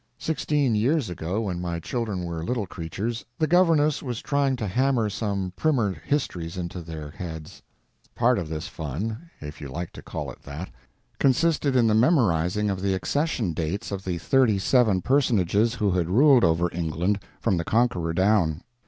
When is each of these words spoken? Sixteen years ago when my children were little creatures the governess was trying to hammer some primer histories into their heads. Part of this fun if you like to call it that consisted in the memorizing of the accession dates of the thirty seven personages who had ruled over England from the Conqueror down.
Sixteen 0.17 0.73
years 0.73 1.11
ago 1.11 1.41
when 1.41 1.61
my 1.61 1.79
children 1.79 2.25
were 2.25 2.43
little 2.43 2.65
creatures 2.65 3.23
the 3.37 3.45
governess 3.45 4.01
was 4.01 4.19
trying 4.19 4.55
to 4.55 4.65
hammer 4.65 5.11
some 5.11 5.53
primer 5.55 5.93
histories 5.93 6.57
into 6.57 6.81
their 6.81 7.11
heads. 7.11 7.61
Part 8.15 8.39
of 8.39 8.49
this 8.49 8.67
fun 8.67 9.29
if 9.41 9.61
you 9.61 9.67
like 9.69 9.91
to 9.91 10.01
call 10.01 10.31
it 10.31 10.41
that 10.41 10.71
consisted 11.19 11.75
in 11.75 11.85
the 11.85 11.93
memorizing 11.93 12.67
of 12.71 12.81
the 12.81 12.95
accession 12.95 13.53
dates 13.53 13.91
of 13.91 14.03
the 14.03 14.17
thirty 14.17 14.57
seven 14.57 15.03
personages 15.03 15.75
who 15.75 15.91
had 15.91 16.09
ruled 16.09 16.43
over 16.43 16.67
England 16.73 17.19
from 17.39 17.57
the 17.57 17.63
Conqueror 17.63 18.13
down. 18.13 18.63